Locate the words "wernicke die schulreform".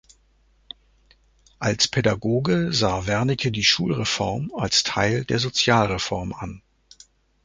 3.05-4.51